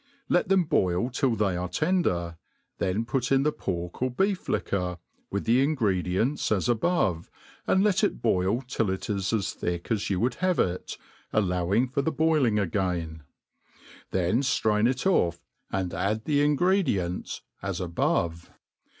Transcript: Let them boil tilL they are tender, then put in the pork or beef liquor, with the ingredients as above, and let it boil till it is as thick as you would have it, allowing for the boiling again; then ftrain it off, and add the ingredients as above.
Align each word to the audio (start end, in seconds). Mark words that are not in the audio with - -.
Let 0.29 0.47
them 0.49 0.63
boil 0.63 1.11
tilL 1.11 1.35
they 1.35 1.55
are 1.55 1.69
tender, 1.69 2.39
then 2.79 3.05
put 3.05 3.31
in 3.31 3.43
the 3.43 3.51
pork 3.51 4.01
or 4.01 4.09
beef 4.09 4.49
liquor, 4.49 4.97
with 5.29 5.45
the 5.45 5.61
ingredients 5.61 6.51
as 6.51 6.67
above, 6.67 7.29
and 7.67 7.83
let 7.83 8.03
it 8.03 8.19
boil 8.19 8.63
till 8.63 8.89
it 8.89 9.11
is 9.11 9.31
as 9.31 9.51
thick 9.53 9.91
as 9.91 10.09
you 10.09 10.19
would 10.19 10.33
have 10.41 10.57
it, 10.57 10.97
allowing 11.31 11.87
for 11.87 12.01
the 12.01 12.11
boiling 12.11 12.57
again; 12.57 13.21
then 14.09 14.39
ftrain 14.41 14.89
it 14.89 15.05
off, 15.05 15.39
and 15.71 15.93
add 15.93 16.25
the 16.25 16.41
ingredients 16.41 17.41
as 17.61 17.79
above. 17.79 18.49